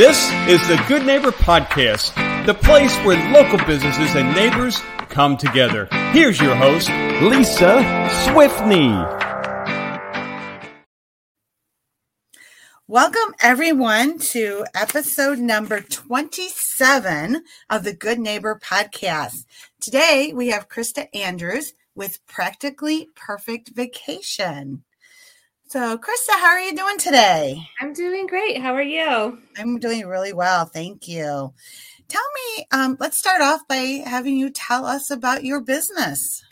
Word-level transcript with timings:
This 0.00 0.32
is 0.48 0.66
the 0.66 0.82
Good 0.88 1.04
Neighbor 1.04 1.30
Podcast, 1.30 2.14
the 2.46 2.54
place 2.54 2.96
where 3.04 3.18
local 3.34 3.58
businesses 3.66 4.16
and 4.16 4.34
neighbors 4.34 4.80
come 5.10 5.36
together. 5.36 5.88
Here's 6.12 6.40
your 6.40 6.54
host, 6.54 6.88
Lisa 7.20 7.82
Swiftney. 8.24 8.96
Welcome, 12.88 13.34
everyone, 13.42 14.18
to 14.30 14.64
episode 14.74 15.38
number 15.38 15.82
27 15.82 17.44
of 17.68 17.84
the 17.84 17.92
Good 17.92 18.18
Neighbor 18.18 18.58
Podcast. 18.58 19.44
Today, 19.82 20.32
we 20.34 20.48
have 20.48 20.70
Christa 20.70 21.08
Andrews 21.12 21.74
with 21.94 22.24
Practically 22.26 23.10
Perfect 23.14 23.72
Vacation. 23.74 24.82
So, 25.70 25.96
Christa, 25.98 26.32
how 26.32 26.48
are 26.48 26.58
you 26.58 26.74
doing 26.74 26.98
today? 26.98 27.64
I'm 27.80 27.92
doing 27.92 28.26
great. 28.26 28.60
How 28.60 28.74
are 28.74 28.82
you? 28.82 29.38
I'm 29.56 29.78
doing 29.78 30.04
really 30.04 30.32
well. 30.32 30.64
Thank 30.64 31.06
you. 31.06 31.54
Tell 32.08 32.24
me, 32.34 32.66
um, 32.72 32.96
let's 32.98 33.16
start 33.16 33.40
off 33.40 33.60
by 33.68 34.02
having 34.04 34.36
you 34.36 34.50
tell 34.50 34.84
us 34.84 35.12
about 35.12 35.44
your 35.44 35.60
business. 35.60 36.42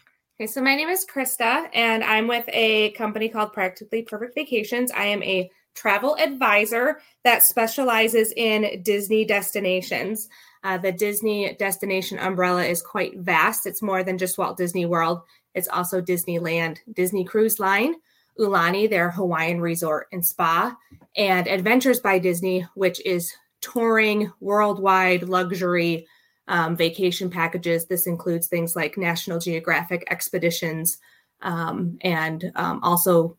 Okay, 0.40 0.46
so 0.46 0.62
my 0.62 0.76
name 0.76 0.88
is 0.88 1.04
Christa, 1.04 1.68
and 1.74 2.04
I'm 2.04 2.28
with 2.28 2.44
a 2.46 2.92
company 2.92 3.28
called 3.28 3.52
Practically 3.52 4.02
Perfect 4.02 4.36
Vacations. 4.36 4.92
I 4.92 5.06
am 5.06 5.24
a 5.24 5.50
travel 5.74 6.16
advisor 6.16 7.00
that 7.24 7.42
specializes 7.42 8.32
in 8.36 8.84
Disney 8.84 9.24
destinations. 9.24 10.28
Uh, 10.62 10.78
the 10.78 10.92
Disney 10.92 11.56
destination 11.58 12.20
umbrella 12.20 12.64
is 12.64 12.82
quite 12.82 13.18
vast. 13.18 13.66
It's 13.66 13.82
more 13.82 14.04
than 14.04 14.16
just 14.16 14.38
Walt 14.38 14.56
Disney 14.56 14.86
World, 14.86 15.22
it's 15.56 15.66
also 15.66 16.00
Disneyland, 16.00 16.78
Disney 16.92 17.24
Cruise 17.24 17.58
Line, 17.58 17.96
Aulani, 18.38 18.88
their 18.88 19.10
Hawaiian 19.10 19.60
resort 19.60 20.08
and 20.12 20.24
spa, 20.24 20.76
and 21.16 21.46
Adventures 21.46 22.00
by 22.00 22.18
Disney, 22.18 22.66
which 22.74 23.04
is 23.04 23.32
touring 23.60 24.32
worldwide 24.40 25.24
luxury 25.24 26.06
um, 26.46 26.76
vacation 26.76 27.30
packages. 27.30 27.86
This 27.86 28.06
includes 28.06 28.46
things 28.46 28.74
like 28.74 28.96
National 28.96 29.38
Geographic 29.38 30.06
expeditions 30.10 30.98
um, 31.42 31.98
and 32.02 32.50
um, 32.56 32.80
also 32.82 33.36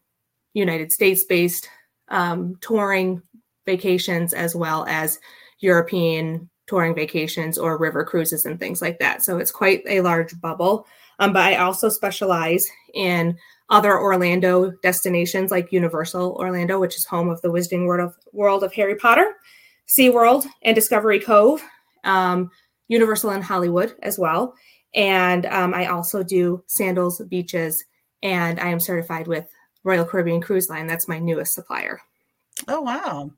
United 0.53 0.91
States 0.91 1.25
based 1.25 1.69
um, 2.09 2.55
touring 2.61 3.21
vacations, 3.65 4.33
as 4.33 4.55
well 4.55 4.85
as 4.87 5.19
European 5.59 6.49
touring 6.67 6.93
vacations 6.95 7.57
or 7.57 7.77
river 7.77 8.03
cruises 8.03 8.45
and 8.45 8.59
things 8.59 8.81
like 8.81 8.99
that. 8.99 9.23
So 9.23 9.37
it's 9.37 9.51
quite 9.51 9.81
a 9.87 10.01
large 10.01 10.39
bubble. 10.39 10.85
Um, 11.17 11.33
but 11.33 11.41
I 11.41 11.55
also 11.55 11.89
specialize 11.89 12.65
in 12.93 13.37
other 13.69 13.99
Orlando 13.99 14.71
destinations 14.81 15.51
like 15.51 15.71
Universal 15.71 16.33
Orlando, 16.39 16.79
which 16.79 16.95
is 16.95 17.05
home 17.05 17.29
of 17.29 17.41
the 17.41 17.49
Wizarding 17.49 17.85
World 17.85 18.09
of, 18.09 18.15
World 18.33 18.63
of 18.63 18.73
Harry 18.73 18.95
Potter, 18.95 19.35
SeaWorld, 19.87 20.47
and 20.63 20.75
Discovery 20.75 21.19
Cove, 21.19 21.63
um, 22.03 22.49
Universal 22.87 23.31
in 23.31 23.41
Hollywood 23.41 23.95
as 24.01 24.17
well. 24.17 24.55
And 24.95 25.45
um, 25.45 25.73
I 25.73 25.85
also 25.85 26.23
do 26.23 26.63
sandals, 26.67 27.21
beaches, 27.29 27.83
and 28.23 28.59
I 28.59 28.69
am 28.69 28.79
certified 28.79 29.27
with 29.27 29.45
Royal 29.83 30.05
Caribbean 30.05 30.41
Cruise 30.41 30.69
Line. 30.69 30.87
That's 30.87 31.07
my 31.07 31.19
newest 31.19 31.53
supplier. 31.53 32.01
Oh, 32.67 32.81
wow. 32.81 33.31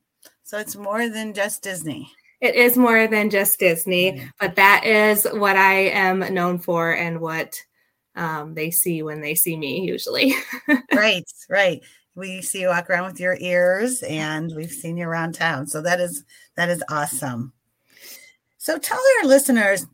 So 0.44 0.58
it's 0.58 0.76
more 0.76 1.10
than 1.10 1.34
just 1.34 1.62
Disney. 1.62 2.10
It 2.40 2.56
is 2.56 2.76
more 2.76 3.06
than 3.08 3.30
just 3.30 3.60
Disney, 3.60 4.28
but 4.40 4.56
that 4.56 4.84
is 4.84 5.26
what 5.26 5.56
I 5.56 5.90
am 5.90 6.34
known 6.34 6.58
for 6.58 6.92
and 6.92 7.22
what 7.22 7.56
um, 8.22 8.54
they 8.54 8.70
see 8.70 9.02
when 9.02 9.20
they 9.20 9.34
see 9.34 9.58
me 9.58 9.82
usually. 9.82 10.36
right, 10.94 11.26
right. 11.50 11.82
We 12.14 12.44
see 12.44 12.62
you 12.62 12.68
walk 12.68 12.88
around 12.88 13.12
with 13.12 13.20
your 13.20 13.36
ears 13.40 14.04
and 14.04 14.54
we've 14.56 14.72
seen 14.72 14.98
you 14.98 15.08
around 15.08 15.34
town. 15.34 15.66
So 15.66 15.82
that 15.82 16.00
is 16.00 16.24
that 16.56 16.70
is 16.70 16.84
awesome. 16.88 17.52
So 18.60 18.78
tell 18.78 19.00
our 19.20 19.28
listeners 19.28 19.88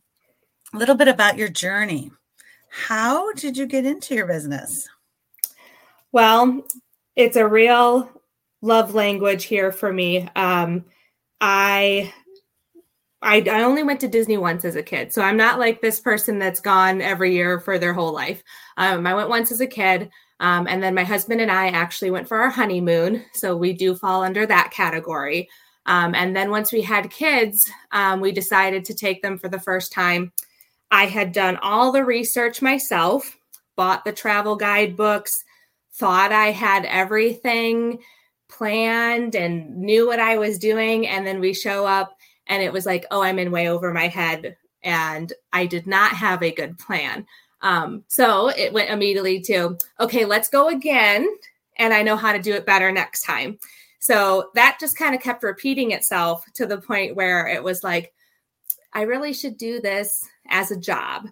a 0.73 0.77
little 0.77 0.95
bit 0.95 1.07
about 1.07 1.37
your 1.37 1.47
journey. 1.47 2.11
How 2.69 3.31
did 3.31 3.55
you 3.55 3.65
get 3.65 3.85
into 3.85 4.13
your 4.13 4.27
business? 4.27 4.89
Well, 6.11 6.65
it's 7.15 7.37
a 7.37 7.47
real 7.47 8.09
love 8.61 8.93
language 8.93 9.45
here 9.45 9.71
for 9.71 9.93
me. 9.93 10.27
Um, 10.35 10.83
I 11.39 12.13
I, 13.21 13.41
I 13.41 13.63
only 13.63 13.83
went 13.83 13.99
to 14.01 14.07
Disney 14.07 14.37
once 14.37 14.63
as 14.63 14.75
a 14.75 14.83
kid. 14.83 15.11
So 15.11 15.21
I'm 15.21 15.37
not 15.37 15.59
like 15.59 15.81
this 15.81 15.99
person 15.99 16.39
that's 16.39 16.59
gone 16.59 17.01
every 17.01 17.33
year 17.33 17.59
for 17.59 17.79
their 17.79 17.93
whole 17.93 18.13
life. 18.13 18.43
Um, 18.77 19.07
I 19.07 19.15
went 19.15 19.29
once 19.29 19.51
as 19.51 19.61
a 19.61 19.67
kid. 19.67 20.09
Um, 20.39 20.67
and 20.67 20.83
then 20.83 20.93
my 20.93 21.03
husband 21.03 21.41
and 21.41 21.51
I 21.51 21.69
actually 21.69 22.11
went 22.11 22.27
for 22.27 22.37
our 22.37 22.49
honeymoon. 22.49 23.25
So 23.33 23.55
we 23.55 23.73
do 23.73 23.95
fall 23.95 24.23
under 24.23 24.45
that 24.45 24.71
category. 24.71 25.49
Um, 25.87 26.13
and 26.13 26.35
then 26.35 26.51
once 26.51 26.71
we 26.71 26.81
had 26.81 27.09
kids, 27.09 27.69
um, 27.91 28.19
we 28.19 28.31
decided 28.31 28.85
to 28.85 28.93
take 28.93 29.21
them 29.21 29.37
for 29.37 29.49
the 29.49 29.59
first 29.59 29.91
time. 29.91 30.31
I 30.91 31.05
had 31.05 31.31
done 31.31 31.57
all 31.57 31.91
the 31.91 32.05
research 32.05 32.61
myself, 32.61 33.35
bought 33.75 34.05
the 34.05 34.13
travel 34.13 34.55
guidebooks, 34.55 35.43
thought 35.93 36.31
I 36.31 36.51
had 36.51 36.85
everything 36.85 37.99
planned 38.49 39.35
and 39.35 39.77
knew 39.77 40.07
what 40.07 40.19
I 40.19 40.37
was 40.37 40.59
doing. 40.59 41.07
And 41.07 41.25
then 41.25 41.39
we 41.39 41.53
show 41.53 41.85
up 41.85 42.16
and 42.47 42.63
it 42.63 42.73
was 42.73 42.85
like 42.85 43.05
oh 43.11 43.21
i'm 43.21 43.39
in 43.39 43.51
way 43.51 43.69
over 43.69 43.93
my 43.93 44.07
head 44.07 44.57
and 44.83 45.33
i 45.53 45.65
did 45.65 45.87
not 45.87 46.11
have 46.11 46.41
a 46.43 46.51
good 46.51 46.77
plan. 46.77 47.25
Um, 47.59 48.03
so 48.07 48.49
it 48.49 48.71
went 48.71 48.91
immediately 48.91 49.41
to 49.41 49.77
okay 49.99 50.25
let's 50.25 50.49
go 50.49 50.69
again 50.69 51.27
and 51.77 51.93
i 51.93 52.03
know 52.03 52.15
how 52.15 52.33
to 52.33 52.39
do 52.39 52.53
it 52.53 52.65
better 52.65 52.91
next 52.91 53.23
time. 53.23 53.59
So 53.99 54.51
that 54.53 54.77
just 54.79 54.97
kind 54.97 55.15
of 55.15 55.21
kept 55.21 55.43
repeating 55.43 55.91
itself 55.91 56.45
to 56.53 56.65
the 56.65 56.79
point 56.79 57.15
where 57.15 57.47
it 57.47 57.63
was 57.63 57.83
like 57.83 58.13
i 58.93 59.01
really 59.01 59.33
should 59.33 59.57
do 59.57 59.81
this 59.81 60.23
as 60.49 60.71
a 60.71 60.79
job. 60.79 61.27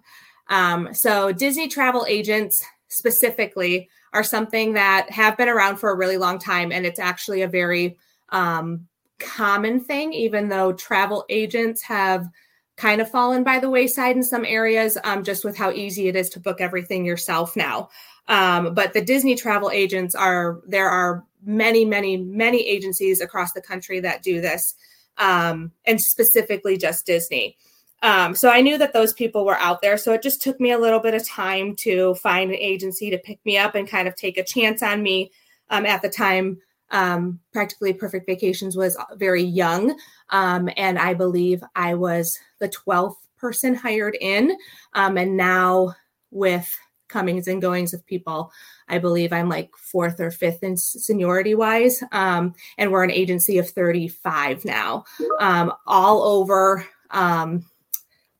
Um, 0.48 0.94
so 0.94 1.32
disney 1.32 1.68
travel 1.68 2.06
agents 2.08 2.64
specifically 2.88 3.88
are 4.12 4.24
something 4.24 4.74
that 4.74 5.10
have 5.10 5.36
been 5.36 5.48
around 5.48 5.76
for 5.76 5.90
a 5.90 5.96
really 5.96 6.16
long 6.16 6.38
time 6.38 6.72
and 6.72 6.86
it's 6.86 6.98
actually 6.98 7.42
a 7.42 7.48
very 7.48 7.98
um, 8.30 8.88
common 9.18 9.80
thing, 9.80 10.12
even 10.12 10.48
though 10.48 10.72
travel 10.72 11.24
agents 11.28 11.82
have 11.82 12.28
kind 12.76 13.00
of 13.00 13.10
fallen 13.10 13.42
by 13.42 13.58
the 13.58 13.70
wayside 13.70 14.16
in 14.16 14.22
some 14.22 14.44
areas, 14.44 14.98
um, 15.04 15.24
just 15.24 15.44
with 15.44 15.56
how 15.56 15.70
easy 15.70 16.08
it 16.08 16.16
is 16.16 16.28
to 16.30 16.40
book 16.40 16.60
everything 16.60 17.04
yourself 17.04 17.56
now. 17.56 17.88
Um, 18.28 18.74
but 18.74 18.92
the 18.92 19.00
Disney 19.00 19.34
travel 19.34 19.70
agents 19.70 20.14
are, 20.14 20.60
there 20.66 20.88
are 20.88 21.24
many, 21.44 21.84
many, 21.84 22.16
many 22.16 22.66
agencies 22.66 23.20
across 23.20 23.52
the 23.52 23.62
country 23.62 24.00
that 24.00 24.22
do 24.22 24.40
this, 24.40 24.74
um, 25.16 25.72
and 25.86 26.00
specifically 26.00 26.76
just 26.76 27.06
Disney. 27.06 27.56
Um, 28.02 28.34
so 28.34 28.50
I 28.50 28.60
knew 28.60 28.76
that 28.76 28.92
those 28.92 29.14
people 29.14 29.46
were 29.46 29.56
out 29.58 29.80
there. 29.80 29.96
So 29.96 30.12
it 30.12 30.22
just 30.22 30.42
took 30.42 30.60
me 30.60 30.72
a 30.72 30.78
little 30.78 31.00
bit 31.00 31.14
of 31.14 31.26
time 31.26 31.74
to 31.76 32.14
find 32.16 32.50
an 32.50 32.58
agency 32.58 33.10
to 33.10 33.18
pick 33.18 33.38
me 33.46 33.56
up 33.56 33.74
and 33.74 33.88
kind 33.88 34.06
of 34.06 34.14
take 34.14 34.36
a 34.36 34.44
chance 34.44 34.82
on 34.82 35.02
me. 35.02 35.30
Um, 35.68 35.84
at 35.84 36.00
the 36.00 36.08
time, 36.08 36.58
um, 36.90 37.40
practically 37.52 37.92
perfect 37.92 38.26
vacations 38.26 38.76
was 38.76 38.96
very 39.16 39.42
young 39.42 39.98
um, 40.30 40.68
and 40.76 40.98
i 40.98 41.14
believe 41.14 41.62
i 41.74 41.94
was 41.94 42.38
the 42.58 42.68
12th 42.68 43.16
person 43.38 43.74
hired 43.74 44.16
in 44.20 44.56
um, 44.94 45.16
and 45.16 45.36
now 45.36 45.94
with 46.30 46.76
comings 47.08 47.46
and 47.46 47.62
goings 47.62 47.94
of 47.94 48.04
people 48.06 48.50
i 48.88 48.98
believe 48.98 49.32
i'm 49.32 49.48
like 49.48 49.70
fourth 49.76 50.20
or 50.20 50.30
fifth 50.30 50.62
in 50.62 50.76
seniority 50.76 51.54
wise 51.54 52.02
um, 52.12 52.54
and 52.78 52.90
we're 52.90 53.04
an 53.04 53.10
agency 53.10 53.58
of 53.58 53.68
35 53.68 54.64
now 54.64 55.04
um, 55.40 55.72
all 55.86 56.22
over 56.22 56.84
um, 57.10 57.64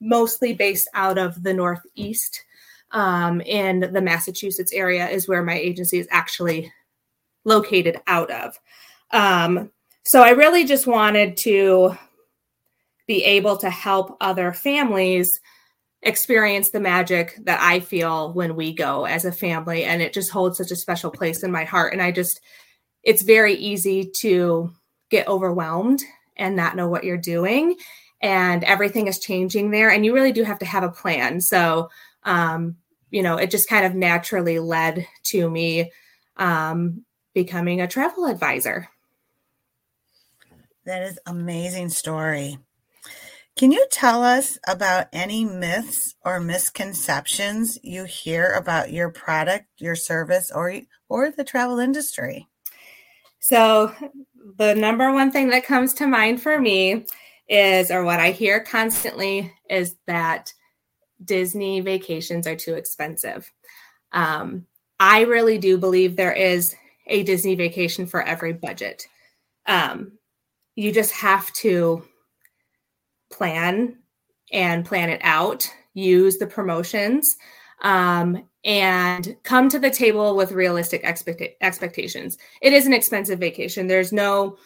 mostly 0.01 0.53
based 0.53 0.89
out 0.95 1.19
of 1.19 1.43
the 1.43 1.55
northeast 1.55 2.45
um, 2.93 3.41
in 3.43 3.81
the 3.93 4.03
massachusetts 4.03 4.73
area 4.73 5.09
is 5.09 5.29
where 5.29 5.43
my 5.43 5.55
agency 5.55 5.99
is 5.99 6.09
actually 6.11 6.73
located 7.47 7.97
out 8.07 8.31
of. 8.31 8.59
Um, 9.13 9.71
so 10.05 10.23
I 10.23 10.31
really 10.31 10.65
just 10.65 10.87
wanted 10.87 11.39
to 11.39 11.97
be 13.07 13.25
able 13.25 13.57
to 13.59 13.71
help 13.71 14.17
other 14.21 14.53
families 14.53 15.41
experience 16.03 16.71
the 16.71 16.81
magic 16.81 17.39
that 17.45 17.61
I 17.61 17.81
feel 17.81 18.33
when 18.33 18.55
we 18.55 18.75
go 18.75 19.07
as 19.07 19.25
a 19.25 19.33
family. 19.33 19.85
And 19.85 20.03
it 20.03 20.13
just 20.13 20.31
holds 20.31 20.59
such 20.59 20.71
a 20.71 20.77
special 20.77 21.11
place 21.11 21.43
in 21.43 21.51
my 21.51 21.65
heart. 21.65 21.93
And 21.93 22.03
I 22.03 22.13
just, 22.13 22.41
it's 23.03 23.23
very 23.23 23.55
easy 23.55 24.11
to 24.21 24.73
get 25.11 25.29
overwhelmed 25.29 26.03
and 26.37 26.55
not 26.55 26.77
know 26.77 26.89
what 26.89 27.05
you're 27.05 27.17
doing. 27.17 27.77
And 28.21 28.65
everything 28.65 29.07
is 29.07 29.19
changing 29.19 29.71
there. 29.71 29.91
And 29.91 30.05
you 30.05 30.15
really 30.15 30.33
do 30.33 30.45
have 30.45 30.59
to 30.61 30.67
have 30.67 30.83
a 30.83 30.91
plan. 30.91 31.41
So, 31.41 31.89
um, 32.25 32.77
you 33.11 33.23
know, 33.23 33.37
it 33.37 33.51
just 33.51 33.69
kind 33.69 33.87
of 33.87 33.95
naturally 33.95 34.59
led 34.59 35.07
to 35.25 35.49
me 35.49 35.91
um, 36.37 37.05
becoming 37.37 37.83
a 37.83 37.87
travel 37.87 38.25
advisor. 38.25 38.89
That 40.87 41.03
is 41.03 41.19
amazing 41.27 41.91
story. 41.91 42.57
Can 43.57 43.73
you 43.73 43.87
tell 43.91 44.25
us 44.25 44.59
about 44.67 45.09
any 45.13 45.45
myths 45.45 46.15
or 46.25 46.41
misconceptions 46.41 47.79
you 47.83 48.05
hear 48.05 48.53
about 48.53 48.91
your 48.91 49.11
product, 49.11 49.67
your 49.77 49.97
service, 49.97 50.51
or 50.51 50.81
or 51.11 51.31
the 51.31 51.45
travel 51.45 51.79
industry? 51.79 52.49
So, 53.39 53.93
the 54.57 54.75
number 54.75 55.13
one 55.13 55.31
thing 55.31 55.51
that 55.51 55.67
comes 55.67 55.93
to 55.95 56.07
mind 56.07 56.41
for 56.41 56.59
me 56.59 57.05
is, 57.51 57.91
or 57.91 58.03
what 58.03 58.19
I 58.19 58.31
hear 58.31 58.61
constantly, 58.61 59.53
is 59.69 59.95
that 60.07 60.55
Disney 61.23 61.81
vacations 61.81 62.47
are 62.47 62.57
too 62.57 62.77
expensive. 62.77 63.53
Um, 64.13 64.65
I 64.99 65.25
really 65.25 65.59
do 65.59 65.77
believe 65.77 66.17
there 66.17 66.33
is 66.33 66.75
a 67.07 67.23
Disney 67.23 67.55
vacation 67.55 68.07
for 68.07 68.23
every 68.23 68.53
budget. 68.53 69.07
Um, 69.67 70.13
you 70.75 70.93
just 70.93 71.13
have 71.13 71.53
to 71.55 72.05
plan 73.31 73.99
and 74.53 74.85
plan 74.85 75.11
it 75.11 75.21
out, 75.23 75.69
use 75.95 76.39
the 76.39 76.47
promotions, 76.47 77.37
um, 77.83 78.49
and 78.65 79.37
come 79.43 79.69
to 79.69 79.79
the 79.79 79.91
table 79.91 80.37
with 80.37 80.53
realistic 80.53 81.03
expect- 81.05 81.57
expectations. 81.61 82.39
It 82.63 82.73
is 82.73 82.87
an 82.87 82.93
expensive 82.93 83.39
vacation. 83.39 83.87
There's 83.87 84.13
no 84.13 84.57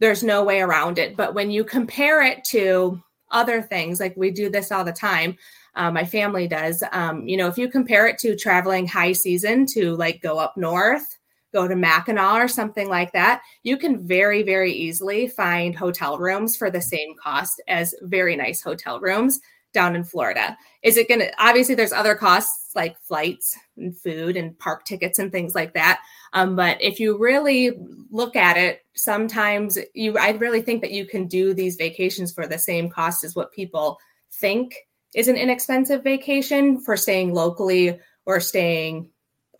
there's 0.00 0.24
no 0.24 0.42
way 0.42 0.60
around 0.60 0.98
it. 0.98 1.16
But 1.16 1.34
when 1.34 1.52
you 1.52 1.64
compare 1.64 2.20
it 2.22 2.42
to 2.46 3.00
other 3.30 3.62
things, 3.62 4.00
like 4.00 4.14
we 4.16 4.30
do 4.32 4.50
this 4.50 4.72
all 4.72 4.84
the 4.84 4.92
time, 4.92 5.36
uh, 5.76 5.90
my 5.90 6.04
family 6.04 6.48
does. 6.48 6.82
Um, 6.92 7.26
you 7.26 7.36
know, 7.36 7.46
if 7.46 7.56
you 7.56 7.68
compare 7.68 8.06
it 8.06 8.18
to 8.18 8.36
traveling 8.36 8.86
high 8.86 9.12
season 9.12 9.66
to 9.66 9.94
like 9.96 10.20
go 10.20 10.38
up 10.38 10.56
north, 10.56 11.06
go 11.54 11.66
to 11.66 11.76
Mackinac 11.76 12.34
or 12.34 12.48
something 12.48 12.90
like 12.90 13.12
that, 13.12 13.40
you 13.62 13.78
can 13.78 14.06
very, 14.06 14.42
very 14.42 14.72
easily 14.72 15.28
find 15.28 15.74
hotel 15.74 16.18
rooms 16.18 16.56
for 16.56 16.70
the 16.70 16.82
same 16.82 17.14
cost 17.22 17.62
as 17.66 17.94
very 18.02 18.36
nice 18.36 18.60
hotel 18.60 19.00
rooms 19.00 19.40
down 19.72 19.96
in 19.96 20.04
Florida. 20.04 20.56
Is 20.82 20.96
it 20.96 21.08
going 21.08 21.20
to, 21.20 21.32
obviously, 21.38 21.74
there's 21.74 21.92
other 21.92 22.14
costs 22.14 22.64
like 22.74 22.98
flights 23.00 23.56
and 23.76 23.96
food 23.96 24.36
and 24.36 24.58
park 24.58 24.84
tickets 24.84 25.18
and 25.18 25.30
things 25.30 25.54
like 25.54 25.74
that. 25.74 26.00
Um, 26.32 26.56
but 26.56 26.80
if 26.80 26.98
you 26.98 27.16
really 27.16 27.72
look 28.10 28.36
at 28.36 28.56
it, 28.56 28.80
sometimes 28.94 29.78
you, 29.94 30.18
I 30.18 30.30
really 30.30 30.62
think 30.62 30.82
that 30.82 30.90
you 30.90 31.06
can 31.06 31.26
do 31.26 31.54
these 31.54 31.76
vacations 31.76 32.32
for 32.32 32.46
the 32.46 32.58
same 32.58 32.90
cost 32.90 33.24
as 33.24 33.36
what 33.36 33.52
people 33.52 33.98
think 34.32 34.76
is 35.14 35.28
an 35.28 35.36
inexpensive 35.36 36.02
vacation 36.02 36.80
for 36.80 36.96
staying 36.96 37.32
locally 37.34 37.98
or 38.26 38.40
staying 38.40 39.10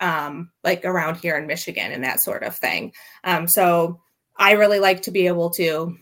um, 0.00 0.50
like 0.62 0.84
around 0.84 1.16
here 1.16 1.36
in 1.36 1.46
Michigan 1.46 1.92
and 1.92 2.04
that 2.04 2.20
sort 2.20 2.42
of 2.42 2.56
thing. 2.56 2.92
Um, 3.24 3.46
so 3.48 4.00
I 4.36 4.52
really 4.52 4.80
like 4.80 5.02
to 5.02 5.10
be 5.10 5.26
able 5.26 5.50
to 5.50 5.96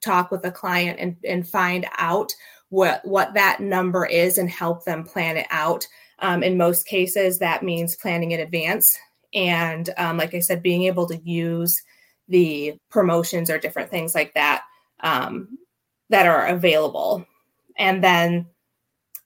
talk 0.00 0.30
with 0.30 0.44
a 0.44 0.50
client 0.50 0.98
and, 0.98 1.16
and 1.24 1.46
find 1.46 1.86
out 1.98 2.32
what 2.70 3.04
what 3.04 3.34
that 3.34 3.60
number 3.60 4.06
is 4.06 4.38
and 4.38 4.48
help 4.48 4.84
them 4.84 5.04
plan 5.04 5.36
it 5.36 5.46
out. 5.50 5.86
Um, 6.20 6.42
in 6.42 6.56
most 6.56 6.86
cases, 6.86 7.38
that 7.38 7.62
means 7.62 7.96
planning 7.96 8.30
in 8.30 8.40
advance. 8.40 8.96
And 9.34 9.90
um, 9.96 10.16
like 10.16 10.34
I 10.34 10.40
said, 10.40 10.62
being 10.62 10.84
able 10.84 11.06
to 11.08 11.20
use 11.24 11.82
the 12.28 12.74
promotions 12.90 13.50
or 13.50 13.58
different 13.58 13.90
things 13.90 14.14
like 14.14 14.34
that 14.34 14.62
um, 15.00 15.58
that 16.10 16.26
are 16.26 16.46
available. 16.46 17.26
And 17.76 18.04
then 18.04 18.46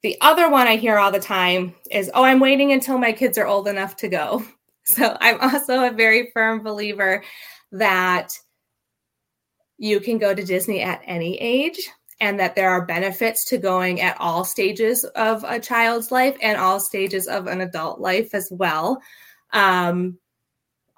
the 0.04 0.18
other 0.20 0.50
one 0.50 0.66
I 0.66 0.76
hear 0.76 0.98
all 0.98 1.10
the 1.10 1.18
time 1.18 1.74
is, 1.90 2.10
oh, 2.12 2.24
I'm 2.24 2.38
waiting 2.38 2.72
until 2.72 2.98
my 2.98 3.10
kids 3.10 3.38
are 3.38 3.46
old 3.46 3.66
enough 3.66 3.96
to 3.96 4.08
go. 4.08 4.44
So 4.86 5.16
I'm 5.18 5.40
also 5.40 5.86
a 5.86 5.90
very 5.90 6.30
firm 6.34 6.62
believer 6.62 7.24
that 7.72 8.38
you 9.78 9.98
can 9.98 10.18
go 10.18 10.34
to 10.34 10.44
Disney 10.44 10.82
at 10.82 11.00
any 11.06 11.40
age 11.40 11.88
and 12.20 12.38
that 12.38 12.54
there 12.54 12.68
are 12.68 12.84
benefits 12.84 13.46
to 13.46 13.56
going 13.56 14.02
at 14.02 14.20
all 14.20 14.44
stages 14.44 15.04
of 15.16 15.42
a 15.44 15.58
child's 15.58 16.12
life 16.12 16.36
and 16.42 16.58
all 16.58 16.80
stages 16.80 17.28
of 17.28 17.46
an 17.46 17.62
adult 17.62 17.98
life 17.98 18.34
as 18.34 18.50
well. 18.50 19.00
Um, 19.54 20.18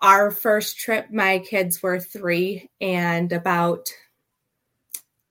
our 0.02 0.32
first 0.32 0.78
trip, 0.78 1.12
my 1.12 1.38
kids 1.38 1.80
were 1.80 2.00
three 2.00 2.68
and 2.80 3.30
about 3.30 3.86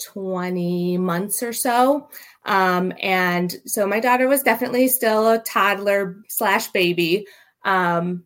20 0.05 0.97
months 0.97 1.43
or 1.43 1.53
so. 1.53 2.09
Um, 2.45 2.93
and 3.01 3.55
so 3.65 3.87
my 3.87 3.99
daughter 3.99 4.27
was 4.27 4.43
definitely 4.43 4.87
still 4.87 5.29
a 5.29 5.39
toddler 5.39 6.17
slash 6.29 6.67
baby. 6.69 7.27
Um, 7.63 8.23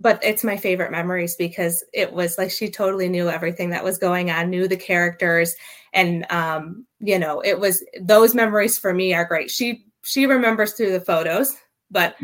but 0.00 0.18
it's 0.24 0.42
my 0.42 0.56
favorite 0.56 0.90
memories 0.90 1.36
because 1.36 1.84
it 1.92 2.12
was 2.12 2.38
like 2.38 2.50
she 2.50 2.70
totally 2.70 3.08
knew 3.08 3.28
everything 3.28 3.70
that 3.70 3.84
was 3.84 3.98
going 3.98 4.30
on, 4.30 4.48
knew 4.48 4.66
the 4.66 4.76
characters, 4.76 5.54
and 5.92 6.26
um, 6.30 6.86
you 7.00 7.18
know, 7.18 7.40
it 7.40 7.60
was 7.60 7.84
those 8.00 8.34
memories 8.34 8.78
for 8.78 8.94
me 8.94 9.12
are 9.12 9.26
great. 9.26 9.50
She 9.50 9.84
she 10.02 10.26
remembers 10.26 10.72
through 10.72 10.92
the 10.92 11.00
photos, 11.00 11.54
but 11.90 12.16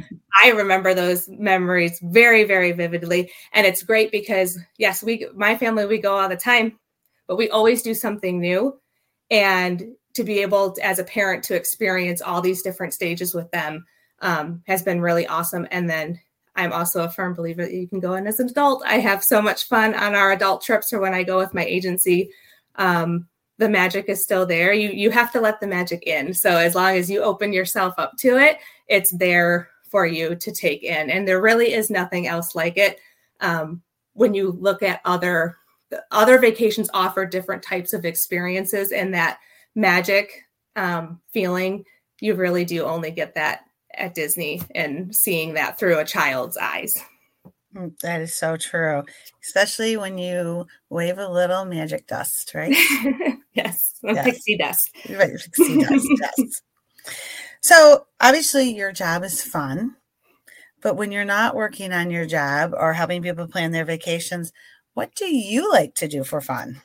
I 0.43 0.51
remember 0.51 0.95
those 0.95 1.29
memories 1.29 2.01
very 2.03 2.45
very 2.45 2.73
vividly, 2.73 3.31
and 3.53 3.67
it's 3.67 3.83
great 3.83 4.11
because 4.11 4.59
yes, 4.79 5.03
we 5.03 5.27
my 5.35 5.57
family 5.57 5.85
we 5.85 5.99
go 5.99 6.17
all 6.17 6.31
the 6.31 6.37
time, 6.37 6.79
but 7.29 7.37
we 7.37 7.51
always 7.51 7.83
do 7.83 7.93
something 7.93 8.41
new, 8.41 8.81
and 9.31 9.85
to 10.15 10.25
be 10.25 10.41
able 10.41 10.73
to, 10.73 10.85
as 10.85 10.99
a 10.99 11.05
parent 11.05 11.45
to 11.45 11.55
experience 11.55 12.23
all 12.23 12.41
these 12.41 12.63
different 12.63 12.95
stages 12.95 13.35
with 13.35 13.51
them 13.51 13.85
um, 14.21 14.63
has 14.67 14.83
been 14.83 15.01
really 15.01 15.27
awesome. 15.27 15.67
And 15.71 15.89
then 15.89 16.19
I'm 16.55 16.73
also 16.73 17.05
a 17.05 17.11
firm 17.11 17.35
believer 17.35 17.63
that 17.63 17.75
you 17.75 17.87
can 17.87 18.01
go 18.01 18.15
in 18.15 18.27
as 18.27 18.41
an 18.41 18.49
adult. 18.49 18.83
I 18.87 18.99
have 18.99 19.23
so 19.23 19.43
much 19.43 19.65
fun 19.65 19.95
on 19.95 20.15
our 20.15 20.33
adult 20.33 20.63
trips 20.63 20.93
or 20.93 21.01
when 21.01 21.13
I 21.13 21.23
go 21.23 21.37
with 21.37 21.53
my 21.53 21.65
agency. 21.65 22.31
Um, 22.77 23.29
the 23.59 23.69
magic 23.69 24.09
is 24.09 24.23
still 24.23 24.47
there. 24.47 24.73
You 24.73 24.91
you 24.91 25.11
have 25.11 25.33
to 25.33 25.41
let 25.41 25.61
the 25.61 25.67
magic 25.67 26.03
in. 26.07 26.35
So 26.35 26.57
as 26.57 26.75
long 26.75 26.97
as 26.97 27.11
you 27.11 27.23
open 27.23 27.53
yourself 27.53 27.95
up 27.99 28.13
to 28.19 28.39
it, 28.39 28.59
it's 28.87 29.11
there 29.13 29.71
for 29.91 30.07
you 30.07 30.35
to 30.35 30.53
take 30.53 30.83
in. 30.83 31.11
And 31.11 31.27
there 31.27 31.41
really 31.41 31.73
is 31.73 31.91
nothing 31.91 32.27
else 32.27 32.55
like 32.55 32.77
it. 32.77 32.99
Um, 33.41 33.83
when 34.15 34.35
you 34.35 34.53
look 34.53 34.83
at 34.83 35.01
other 35.05 35.57
other 36.11 36.39
vacations 36.39 36.91
offer 36.95 37.27
different 37.27 37.63
types 37.63 37.93
of 37.93 38.05
experiences 38.05 38.93
and 38.93 39.15
that 39.15 39.39
magic 39.75 40.47
um, 40.77 41.21
feeling, 41.33 41.85
you 42.21 42.35
really 42.35 42.65
do 42.65 42.85
only 42.85 43.11
get 43.11 43.35
that 43.35 43.61
at 43.95 44.15
Disney 44.15 44.63
and 44.75 45.15
seeing 45.15 45.55
that 45.55 45.79
through 45.79 45.99
a 45.99 46.05
child's 46.05 46.57
eyes. 46.57 47.03
Mm, 47.75 47.99
that 48.01 48.21
is 48.21 48.35
so 48.35 48.57
true, 48.57 49.03
especially 49.43 49.97
when 49.97 50.19
you 50.19 50.67
wave 50.89 51.19
a 51.19 51.29
little 51.29 51.65
magic 51.65 52.07
dust, 52.07 52.55
right? 52.55 52.71
yes, 53.55 53.81
yes. 54.03 54.25
pixie 54.25 54.57
dust. 54.57 54.91
Right, 55.11 55.33
pixie 55.33 55.81
dust. 55.81 56.07
yes. 56.21 56.63
So 57.63 58.07
obviously, 58.21 58.75
your 58.75 58.93
job 58.93 59.25
is 59.25 59.43
fun, 59.43 59.97
but 60.83 60.97
when 60.97 61.13
you're 61.13 61.25
not 61.25 61.57
working 61.57 61.93
on 61.93 62.11
your 62.11 62.27
job 62.27 62.73
or 62.77 62.93
helping 62.93 63.23
people 63.23 63.47
plan 63.47 63.73
their 63.73 63.85
vacations, 63.85 64.53
what 64.97 65.15
do 65.15 65.27
you 65.27 65.71
like 65.71 65.95
to 65.97 66.09
do 66.09 66.25
for 66.25 66.41
fun? 66.41 66.81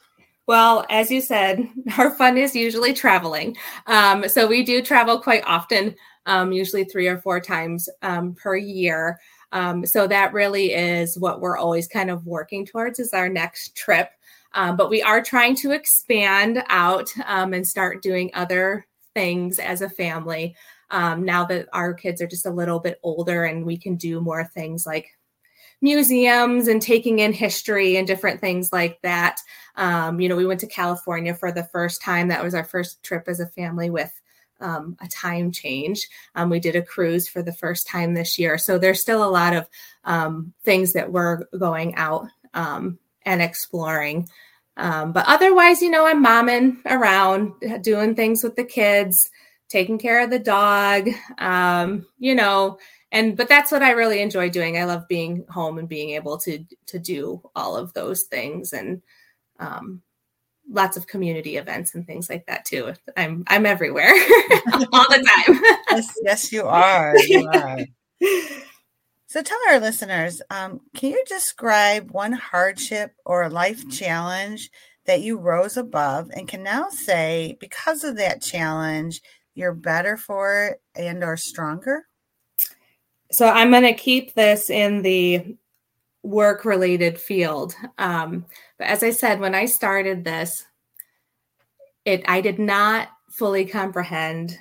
Well, 0.45 0.85
as 0.89 1.09
you 1.09 1.21
said, 1.21 1.65
our 1.97 2.11
fun 2.11 2.37
is 2.37 2.53
usually 2.53 2.93
traveling. 2.93 3.55
Um, 3.87 4.27
so 4.27 4.47
we 4.47 4.63
do 4.63 4.81
travel 4.81 5.21
quite 5.21 5.43
often, 5.45 5.95
um, 6.25 6.51
usually 6.51 6.83
three 6.83 7.07
or 7.07 7.19
four 7.19 7.39
times 7.39 7.87
um, 8.01 8.35
per 8.35 8.57
year. 8.57 9.17
Um, 9.53 9.85
so 9.85 10.07
that 10.07 10.33
really 10.33 10.73
is 10.73 11.17
what 11.17 11.39
we're 11.39 11.57
always 11.57 11.87
kind 11.87 12.11
of 12.11 12.25
working 12.25 12.65
towards 12.65 12.99
is 12.99 13.13
our 13.13 13.29
next 13.29 13.77
trip. 13.77 14.09
Um, 14.53 14.75
but 14.75 14.89
we 14.89 15.01
are 15.01 15.23
trying 15.23 15.55
to 15.57 15.71
expand 15.71 16.61
out 16.67 17.09
um, 17.27 17.53
and 17.53 17.65
start 17.65 18.01
doing 18.01 18.29
other 18.33 18.85
things 19.13 19.57
as 19.57 19.81
a 19.81 19.89
family. 19.89 20.53
now 20.91 21.45
that 21.45 21.69
our 21.71 21.93
kids 21.93 22.21
are 22.21 22.27
just 22.27 22.45
a 22.45 22.51
little 22.51 22.81
bit 22.81 22.99
older 23.03 23.45
and 23.45 23.65
we 23.65 23.77
can 23.77 23.95
do 23.95 24.19
more 24.19 24.43
things 24.43 24.85
like 24.85 25.07
museums 25.81 26.67
and 26.67 26.81
taking 26.81 27.19
in 27.19 27.33
history 27.33 27.97
and 27.97 28.07
different 28.07 28.39
things 28.39 28.71
like 28.71 29.01
that. 29.01 29.39
Um, 29.75 30.19
you 30.19 30.29
know, 30.29 30.35
we 30.35 30.45
went 30.45 30.59
to 30.61 30.67
California 30.67 31.33
for 31.33 31.51
the 31.51 31.63
first 31.63 32.01
time. 32.01 32.27
That 32.27 32.43
was 32.43 32.53
our 32.53 32.63
first 32.63 33.03
trip 33.03 33.23
as 33.27 33.39
a 33.39 33.47
family 33.47 33.89
with 33.89 34.11
um, 34.59 34.95
a 35.01 35.07
time 35.07 35.51
change. 35.51 36.07
Um, 36.35 36.49
we 36.49 36.59
did 36.59 36.75
a 36.75 36.81
cruise 36.81 37.27
for 37.27 37.41
the 37.41 37.53
first 37.53 37.87
time 37.87 38.13
this 38.13 38.37
year. 38.37 38.57
So 38.57 38.77
there's 38.77 39.01
still 39.01 39.23
a 39.23 39.29
lot 39.29 39.53
of 39.53 39.67
um, 40.03 40.53
things 40.63 40.93
that 40.93 41.11
we're 41.11 41.45
going 41.57 41.95
out 41.95 42.27
um, 42.53 42.99
and 43.23 43.41
exploring. 43.41 44.29
Um, 44.77 45.11
but 45.11 45.25
otherwise, 45.27 45.81
you 45.81 45.89
know, 45.89 46.05
I'm 46.05 46.23
momming 46.23 46.77
around, 46.85 47.53
doing 47.81 48.15
things 48.15 48.43
with 48.43 48.55
the 48.55 48.63
kids, 48.63 49.29
taking 49.67 49.97
care 49.97 50.23
of 50.23 50.29
the 50.29 50.39
dog, 50.39 51.07
you 52.19 52.35
know, 52.35 52.77
and 53.11 53.35
but 53.35 53.49
that's 53.49 53.71
what 53.71 53.83
i 53.83 53.91
really 53.91 54.21
enjoy 54.21 54.49
doing. 54.49 54.77
I 54.77 54.85
love 54.85 55.07
being 55.07 55.45
home 55.49 55.77
and 55.77 55.87
being 55.89 56.11
able 56.11 56.37
to 56.39 56.65
to 56.87 56.99
do 56.99 57.41
all 57.55 57.75
of 57.75 57.93
those 57.93 58.23
things 58.23 58.73
and 58.73 59.01
um, 59.59 60.01
lots 60.69 60.97
of 60.97 61.07
community 61.07 61.57
events 61.57 61.93
and 61.95 62.05
things 62.07 62.29
like 62.29 62.45
that 62.47 62.65
too. 62.65 62.93
I'm 63.17 63.43
i'm 63.47 63.65
everywhere 63.65 64.11
all 64.93 65.05
the 65.09 65.43
time. 65.45 65.61
Yes 65.91 66.17
yes 66.23 66.51
you 66.53 66.63
are. 66.63 67.17
You 67.17 67.47
are. 67.49 67.79
So 69.27 69.41
tell 69.41 69.59
our 69.69 69.79
listeners 69.79 70.41
um, 70.49 70.79
can 70.95 71.11
you 71.11 71.23
describe 71.27 72.11
one 72.11 72.33
hardship 72.33 73.13
or 73.25 73.49
life 73.49 73.89
challenge 73.89 74.69
that 75.05 75.21
you 75.21 75.37
rose 75.37 75.77
above 75.77 76.29
and 76.33 76.47
can 76.47 76.63
now 76.63 76.89
say 76.89 77.57
because 77.59 78.03
of 78.03 78.17
that 78.17 78.41
challenge 78.41 79.21
you're 79.53 79.73
better 79.73 80.15
for 80.15 80.67
it 80.67 80.81
and 80.95 81.23
are 81.23 81.37
stronger 81.37 82.05
so 83.31 83.47
I'm 83.47 83.71
going 83.71 83.83
to 83.83 83.93
keep 83.93 84.33
this 84.33 84.69
in 84.69 85.01
the 85.01 85.55
work 86.23 86.65
related 86.65 87.19
field. 87.19 87.75
Um, 87.97 88.45
but 88.77 88.87
as 88.87 89.03
I 89.03 89.11
said, 89.11 89.39
when 89.39 89.55
I 89.55 89.65
started 89.65 90.23
this, 90.23 90.65
it 92.05 92.23
I 92.27 92.41
did 92.41 92.59
not 92.59 93.09
fully 93.29 93.65
comprehend 93.65 94.57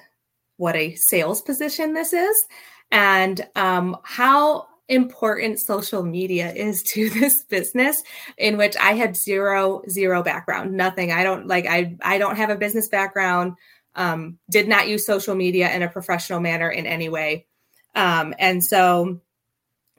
what 0.56 0.76
a 0.76 0.94
sales 0.94 1.40
position 1.40 1.94
this 1.94 2.12
is 2.12 2.44
and 2.90 3.46
um, 3.56 3.96
how 4.02 4.66
important 4.88 5.60
social 5.60 6.02
media 6.02 6.52
is 6.52 6.82
to 6.92 7.08
this 7.10 7.44
business 7.44 8.02
in 8.36 8.56
which 8.56 8.76
i 8.76 8.92
had 8.92 9.16
zero 9.16 9.82
zero 9.88 10.20
background 10.22 10.72
nothing 10.72 11.12
i 11.12 11.22
don't 11.22 11.46
like 11.46 11.64
i 11.66 11.96
i 12.02 12.18
don't 12.18 12.36
have 12.36 12.50
a 12.50 12.56
business 12.56 12.88
background 12.88 13.54
um, 13.96 14.38
did 14.50 14.68
not 14.68 14.88
use 14.88 15.04
social 15.04 15.34
media 15.34 15.72
in 15.72 15.82
a 15.82 15.88
professional 15.88 16.40
manner 16.40 16.70
in 16.70 16.86
any 16.86 17.08
way 17.08 17.46
um, 17.94 18.34
and 18.38 18.64
so 18.64 19.20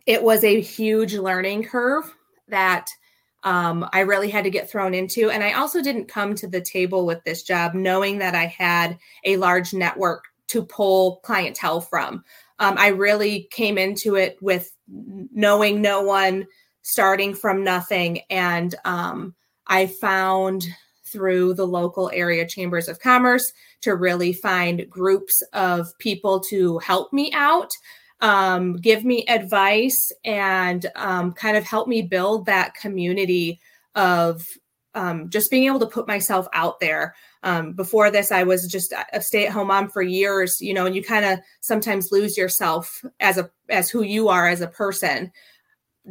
it 0.06 0.24
was 0.24 0.44
a 0.44 0.62
huge 0.62 1.14
learning 1.14 1.64
curve 1.64 2.14
that 2.48 2.88
um, 3.44 3.88
I 3.92 4.02
really 4.02 4.30
had 4.30 4.44
to 4.44 4.50
get 4.50 4.70
thrown 4.70 4.94
into. 4.94 5.30
And 5.30 5.44
I 5.44 5.54
also 5.54 5.82
didn't 5.82 6.08
come 6.08 6.36
to 6.36 6.48
the 6.48 6.62
table 6.62 7.06
with 7.06 7.24
this 7.24 7.44
job 7.44 7.74
knowing 7.74 8.20
that 8.20 8.36
I 8.36 8.46
had 8.46 8.98
a 9.26 9.38
large 9.38 9.74
network 9.74 10.26
to 10.48 10.64
pull 10.64 11.18
clientele 11.24 11.82
from. 11.82 12.24
Um, 12.60 12.76
I 12.78 12.90
really 12.90 13.48
came 13.52 13.78
into 13.78 14.16
it 14.16 14.38
with 14.42 14.72
knowing 14.88 15.82
no 15.82 16.02
one, 16.02 16.46
starting 16.84 17.34
from 17.34 17.64
nothing. 17.64 18.22
And 18.30 18.76
um, 18.86 19.34
I 19.66 19.88
found 19.88 20.66
through 21.12 21.54
the 21.54 21.68
local 21.68 22.10
area 22.14 22.48
chambers 22.48 22.88
of 22.88 23.00
commerce 23.00 23.52
to 23.82 23.96
really 23.96 24.34
find 24.34 24.90
groups 24.90 25.42
of 25.54 25.88
people 26.00 26.40
to 26.40 26.80
help 26.80 27.12
me 27.12 27.32
out 27.34 27.72
um, 28.22 28.76
give 28.76 29.04
me 29.04 29.26
advice 29.28 30.12
and 30.24 30.86
um, 30.96 31.34
kind 31.34 31.58
of 31.58 31.64
help 31.64 31.88
me 31.88 32.04
build 32.04 32.46
that 32.46 32.76
community 32.76 33.60
of 33.96 34.48
um, 34.94 35.30
just 35.30 35.50
being 35.50 35.66
able 35.66 35.80
to 35.80 35.88
put 35.88 36.08
myself 36.08 36.48
out 36.54 36.80
there. 36.80 37.16
Um, 37.44 37.74
before 37.74 38.12
this, 38.12 38.32
I 38.32 38.44
was 38.44 38.68
just 38.68 38.94
a 39.14 39.22
stay-at-home 39.22 39.68
mom 39.68 39.90
for 39.90 40.04
years, 40.04 40.62
you 40.62 40.74
know, 40.74 40.86
and 40.86 40.96
you 40.96 41.04
kind 41.04 41.26
of 41.26 41.40
sometimes 41.62 42.12
lose 42.12 42.38
yourself 42.38 43.04
as 43.20 43.38
a 43.38 43.50
as 43.70 43.90
who 43.90 44.04
you 44.04 44.30
are 44.30 44.48
as 44.48 44.62
a 44.62 44.68
person 44.68 45.32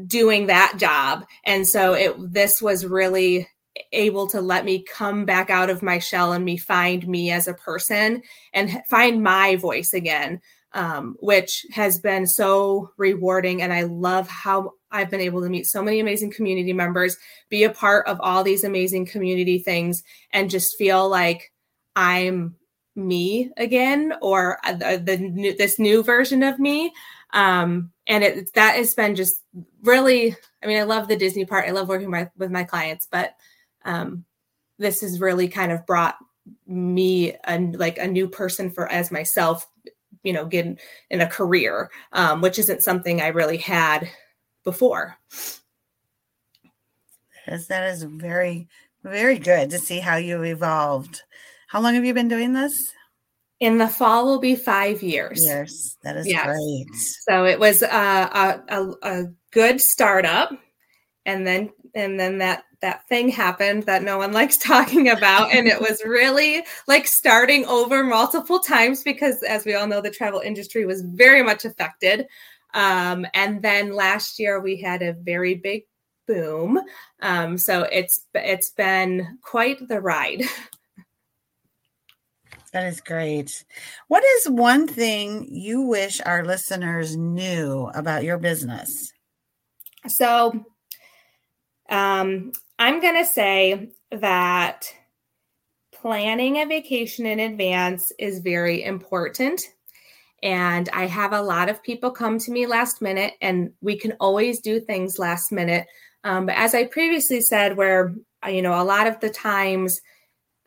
doing 0.07 0.47
that 0.47 0.75
job. 0.78 1.25
And 1.45 1.69
so 1.69 1.92
it 1.92 2.16
this 2.33 2.61
was 2.61 2.85
really 2.85 3.47
able 3.93 4.27
to 4.29 4.41
let 4.41 4.65
me 4.65 4.83
come 4.83 5.25
back 5.25 5.50
out 5.50 5.71
of 5.71 5.83
my 5.83 5.99
shell 5.99 6.33
and 6.33 6.45
me 6.45 6.57
find 6.57 7.07
me 7.07 7.31
as 7.31 7.47
a 7.47 7.55
person 7.55 8.23
and 8.53 8.83
find 8.89 9.23
my 9.23 9.57
voice 9.57 9.93
again 9.93 10.41
um, 10.73 11.17
which 11.21 11.67
has 11.73 11.99
been 11.99 12.27
so 12.27 12.91
rewarding. 12.97 13.62
And 13.62 13.73
I 13.73 13.83
love 13.83 14.29
how 14.29 14.75
I've 14.91 15.11
been 15.11 15.21
able 15.21 15.43
to 15.43 15.49
meet 15.49 15.67
so 15.67 15.83
many 15.83 16.00
amazing 16.00 16.33
community 16.33 16.73
members, 16.73 17.17
be 17.49 17.65
a 17.65 17.71
part 17.71 18.07
of 18.07 18.21
all 18.21 18.45
these 18.45 18.65
amazing 18.65 19.07
community 19.07 19.59
things, 19.59 20.03
and 20.33 20.50
just 20.50 20.77
feel 20.79 21.09
like 21.09 21.53
I'm 21.97 22.57
me 22.97 23.50
again 23.57 24.15
or 24.21 24.59
the, 24.65 25.03
the 25.05 25.17
new, 25.17 25.57
this 25.57 25.79
new 25.79 26.03
version 26.03 26.43
of 26.43 26.59
me. 26.59 26.93
Um, 27.33 27.93
and 28.07 28.25
it 28.25 28.53
that 28.55 28.77
has 28.77 28.95
been 28.95 29.15
just 29.15 29.43
really. 29.83 30.37
I 30.62 30.67
mean, 30.67 30.79
I 30.79 30.83
love 30.83 31.09
the 31.09 31.17
Disney 31.17 31.47
part. 31.47 31.67
I 31.67 31.71
love 31.71 31.89
working 31.89 32.11
with 32.37 32.50
my 32.50 32.65
clients, 32.65 33.09
but 33.11 33.33
um, 33.85 34.25
this 34.79 35.01
has 35.03 35.21
really 35.21 35.49
kind 35.49 35.73
of 35.73 35.87
brought 35.87 36.17
me 36.67 37.35
a, 37.45 37.59
like 37.59 37.99
a 37.99 38.07
new 38.07 38.27
person 38.29 38.71
for 38.71 38.91
as 38.91 39.11
myself 39.11 39.67
you 40.23 40.33
know 40.33 40.45
get 40.45 40.67
in 41.11 41.21
a 41.21 41.27
career 41.27 41.91
um, 42.13 42.41
which 42.41 42.59
isn't 42.59 42.83
something 42.83 43.21
i 43.21 43.29
really 43.29 43.59
had 43.59 44.09
before. 44.65 45.17
Yes 47.47 47.67
that 47.67 47.91
is 47.91 48.03
very 48.03 48.69
very 49.03 49.39
good 49.39 49.71
to 49.71 49.79
see 49.79 49.99
how 49.99 50.17
you 50.17 50.43
evolved. 50.43 51.23
How 51.69 51.81
long 51.81 51.95
have 51.95 52.05
you 52.05 52.15
been 52.15 52.29
doing 52.29 52.53
this? 52.53 52.93
In 53.61 53.79
the 53.79 53.89
fall 53.89 54.27
will 54.27 54.41
be 54.41 54.57
five 54.57 55.03
years. 55.03 55.41
Years. 55.43 55.97
That 56.03 56.17
is 56.17 56.27
yes. 56.27 56.47
great. 56.47 56.87
So 57.29 57.45
it 57.45 57.59
was 57.59 57.83
a, 57.83 58.63
a, 58.69 58.91
a 59.03 59.25
good 59.53 59.81
startup 59.81 60.51
and 61.27 61.47
then 61.47 61.71
and 61.95 62.19
then 62.19 62.39
that 62.39 62.65
that 62.81 63.07
thing 63.09 63.29
happened 63.29 63.85
that 63.85 64.03
no 64.03 64.19
one 64.19 64.33
likes 64.41 64.57
talking 64.57 65.09
about 65.09 65.53
and 65.53 65.67
it 65.67 65.81
was 65.81 66.03
really 66.05 66.65
like 66.89 67.07
starting 67.07 67.65
over 67.67 68.03
multiple 68.03 68.61
times 68.61 69.03
because 69.03 69.43
as 69.43 69.65
we 69.65 69.75
all 69.75 69.87
know 69.87 70.00
the 70.00 70.11
travel 70.11 70.41
industry 70.41 70.87
was 70.87 71.03
very 71.03 71.43
much 71.43 71.65
affected 71.65 72.27
um, 72.73 73.27
and 73.35 73.62
then 73.62 73.93
last 73.93 74.39
year 74.39 74.61
we 74.61 74.81
had 74.81 75.03
a 75.03 75.12
very 75.12 75.55
big 75.55 75.83
boom 76.27 76.81
um, 77.23 77.59
so 77.59 77.83
it's 77.91 78.27
it's 78.35 78.71
been 78.71 79.39
quite 79.43 79.89
the 79.89 80.00
ride 80.00 80.43
That 82.73 82.87
is 82.87 83.00
great. 83.00 83.65
What 84.07 84.23
is 84.23 84.49
one 84.49 84.87
thing 84.87 85.49
you 85.50 85.83
wish 85.83 86.21
our 86.25 86.45
listeners 86.45 87.17
knew 87.17 87.91
about 87.95 88.23
your 88.23 88.39
business? 88.39 89.12
So, 90.07 90.65
um, 91.91 92.53
I'm 92.79 93.01
going 93.01 93.23
to 93.23 93.31
say 93.31 93.91
that 94.11 94.87
planning 95.93 96.59
a 96.59 96.67
vacation 96.67 97.27
in 97.27 97.41
advance 97.41 98.13
is 98.19 98.39
very 98.39 98.83
important. 98.83 99.61
And 100.43 100.89
I 100.93 101.07
have 101.07 101.33
a 101.33 101.43
lot 101.43 101.69
of 101.69 101.83
people 101.83 102.11
come 102.11 102.39
to 102.39 102.51
me 102.51 102.67
last 102.67 103.03
minute, 103.03 103.35
and 103.43 103.73
we 103.83 103.99
can 103.99 104.13
always 104.21 104.61
do 104.61 104.81
things 104.81 105.19
last 105.19 105.53
minute. 105.53 105.87
Um, 106.25 106.47
but 106.47 106.57
as 106.57 106.75
I 106.75 106.85
previously 106.85 107.43
said, 107.43 107.77
where, 107.77 108.15
you 108.49 108.63
know, 108.63 108.81
a 108.81 108.85
lot 108.85 109.07
of 109.07 109.21
the 109.21 109.29
times, 109.29 110.01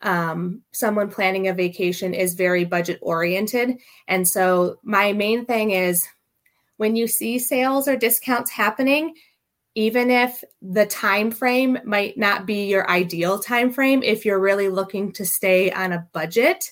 um, 0.03 0.62
someone 0.74 1.10
planning 1.10 1.48
a 1.48 1.53
vacation 1.53 2.13
is 2.13 2.36
very 2.36 2.65
budget 2.65 3.00
oriented. 3.01 3.77
And 4.08 4.27
so, 4.27 4.77
my 4.84 5.13
main 5.13 5.46
thing 5.46 5.72
is 5.72 6.08
when 6.77 6.96
you 6.96 7.08
see 7.08 7.39
sales 7.39 7.88
or 7.88 7.96
discounts 7.96 8.51
happening, 8.51 9.15
even 9.75 10.12
if 10.12 10.44
the 10.62 10.86
time 10.86 11.32
frame 11.32 11.80
might 11.84 12.18
not 12.18 12.46
be 12.46 12.65
your 12.65 12.89
ideal 12.89 13.39
time 13.39 13.72
frame 13.72 14.03
if 14.03 14.25
you're 14.25 14.39
really 14.39 14.70
looking 14.70 15.12
to 15.12 15.25
stay 15.25 15.72
on 15.72 15.92
a 15.92 16.08
budget 16.13 16.63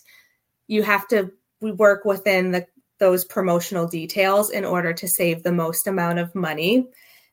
you 0.68 0.84
have 0.84 1.08
to 1.10 1.32
work 1.62 2.06
within 2.06 2.52
the, 2.52 2.66
those 3.00 3.26
promotional 3.26 3.88
details 3.88 4.50
in 4.50 4.64
order 4.64 4.94
to 4.94 5.08
save 5.08 5.44
the 5.44 5.52
most 5.52 5.86
amount 5.86 6.20
of 6.20 6.34
money. 6.34 6.88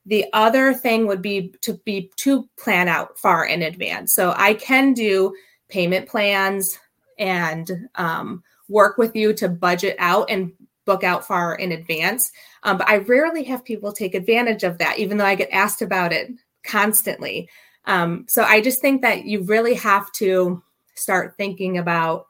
The 0.07 0.27
other 0.33 0.75
thing 0.75 1.07
would 1.07 1.23
be 1.23 1.55
to 1.63 1.75
be 1.85 2.11
to 2.17 2.49
plan 2.59 2.89
out 2.89 3.19
far 3.19 3.45
in 3.45 3.63
advance. 3.63 4.15
So 4.15 4.35
i 4.37 4.55
can 4.55 4.93
do 4.93 5.35
payment 5.69 6.09
plans 6.09 6.79
and 7.19 7.89
um, 7.95 8.43
work 8.69 8.99
with 8.99 9.15
you 9.15 9.33
to 9.35 9.49
budget 9.49 9.97
out 9.99 10.31
and 10.31 10.53
book 10.89 11.05
out 11.05 11.27
far 11.27 11.55
in 11.55 11.71
advance. 11.71 12.33
Um, 12.63 12.79
but 12.79 12.89
I 12.89 12.97
rarely 12.97 13.45
have 13.45 13.63
people 13.63 13.93
take 13.93 14.15
advantage 14.15 14.65
of 14.65 14.79
that, 14.79 14.99
even 14.99 15.19
though 15.19 15.27
I 15.27 15.35
get 15.35 15.51
asked 15.53 15.83
about 15.83 16.15
it 16.15 16.31
constantly. 16.65 17.49
Um, 17.85 18.25
so 18.27 18.43
I 18.43 18.63
just 18.63 18.81
think 18.81 19.03
that 19.03 19.27
you 19.27 19.43
really 19.43 19.75
have 19.75 20.11
to 20.13 20.63
start 20.95 21.37
thinking 21.37 21.77
about 21.77 22.27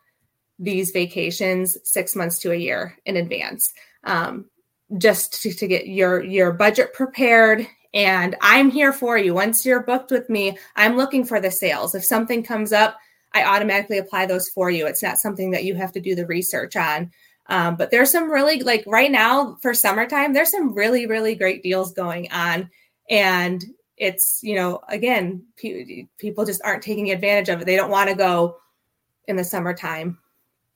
these 0.58 0.90
vacations 0.90 1.78
six 1.84 2.16
months 2.16 2.40
to 2.40 2.50
a 2.50 2.56
year 2.56 2.98
in 3.06 3.16
advance, 3.16 3.72
um, 4.02 4.50
just 4.98 5.40
to, 5.42 5.52
to 5.52 5.68
get 5.68 5.86
your 5.86 6.24
your 6.24 6.52
budget 6.52 6.92
prepared. 6.94 7.64
And 7.94 8.34
I'm 8.42 8.70
here 8.70 8.92
for 8.92 9.16
you. 9.16 9.34
Once 9.34 9.64
you're 9.64 9.84
booked 9.84 10.10
with 10.10 10.28
me, 10.28 10.58
I'm 10.74 10.96
looking 10.96 11.24
for 11.24 11.40
the 11.40 11.50
sales. 11.50 11.94
If 11.94 12.04
something 12.04 12.42
comes 12.42 12.72
up, 12.72 12.96
I 13.32 13.44
automatically 13.44 13.98
apply 13.98 14.26
those 14.26 14.48
for 14.48 14.70
you. 14.70 14.86
It's 14.86 15.02
not 15.02 15.18
something 15.18 15.52
that 15.52 15.64
you 15.64 15.74
have 15.76 15.92
to 15.92 16.00
do 16.00 16.14
the 16.14 16.26
research 16.26 16.76
on. 16.76 17.10
Um, 17.48 17.76
but 17.76 17.90
there's 17.90 18.12
some 18.12 18.30
really 18.30 18.60
like 18.60 18.84
right 18.86 19.10
now 19.10 19.56
for 19.62 19.72
summertime, 19.72 20.32
there's 20.32 20.50
some 20.50 20.74
really, 20.74 21.06
really 21.06 21.34
great 21.34 21.62
deals 21.62 21.92
going 21.92 22.30
on. 22.30 22.70
And 23.08 23.64
it's, 23.96 24.40
you 24.42 24.54
know, 24.54 24.80
again, 24.88 25.44
pe- 25.56 26.06
people 26.18 26.44
just 26.44 26.62
aren't 26.64 26.82
taking 26.82 27.10
advantage 27.10 27.48
of 27.48 27.60
it. 27.60 27.64
They 27.64 27.76
don't 27.76 27.90
want 27.90 28.10
to 28.10 28.16
go 28.16 28.58
in 29.26 29.36
the 29.36 29.44
summertime, 29.44 30.18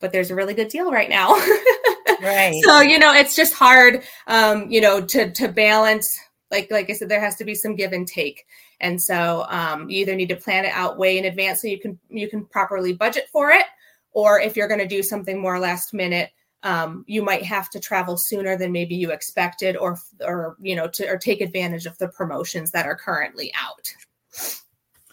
but 0.01 0.13
there's 0.13 0.31
a 0.31 0.35
really 0.35 0.55
good 0.55 0.69
deal 0.69 0.91
right 0.91 1.11
now. 1.11 1.33
right. 2.23 2.61
So, 2.65 2.81
you 2.81 2.99
know, 2.99 3.13
it's 3.13 3.37
just 3.37 3.53
hard, 3.53 4.03
um, 4.27 4.71
you 4.71 4.81
know, 4.81 5.01
to, 5.01 5.31
to 5.31 5.49
balance, 5.49 6.19
like, 6.51 6.71
like 6.71 6.89
I 6.91 6.95
said, 6.95 7.09
there 7.09 7.21
has 7.21 7.37
to 7.37 7.45
be 7.45 7.55
some 7.55 7.77
give 7.77 7.93
and 7.93 8.07
take. 8.07 8.47
And 8.81 9.01
so 9.01 9.45
um, 9.49 9.89
you 9.89 10.01
either 10.01 10.17
need 10.17 10.31
to 10.31 10.37
plan 10.37 10.65
it 10.65 10.73
out 10.73 10.99
way 10.99 11.19
in 11.19 11.27
advance 11.27 11.63
so 11.63 11.69
you 11.69 11.79
can, 11.79 11.99
you 12.09 12.29
can 12.29 12.45
properly 12.47 12.93
budget 12.93 13.29
for 13.31 13.51
it. 13.51 13.67
Or 14.13 14.41
if 14.41 14.57
you're 14.57 14.69
going 14.69 14.81
to 14.81 14.87
do 14.87 15.03
something 15.03 15.41
more 15.41 15.59
last 15.59 15.95
minute, 15.95 16.31
um, 16.63 17.05
you 17.07 17.23
might 17.23 17.43
have 17.45 17.69
to 17.71 17.81
travel 17.81 18.17
sooner 18.17 18.57
than 18.57 18.73
maybe 18.73 18.95
you 18.95 19.11
expected 19.11 19.77
or 19.77 19.99
or 20.25 20.57
you 20.61 20.77
know 20.77 20.89
to 20.89 21.09
or 21.09 21.19
take 21.19 21.41
advantage 21.41 21.87
of 21.87 21.99
the 21.99 22.09
promotions 22.09 22.71
that 22.71 22.87
are 22.87 22.97
currently 22.97 23.53
out. 23.61 23.93